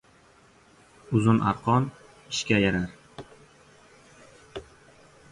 [1.17, 1.85] Uzun arqon–
[2.35, 2.95] ishga yarar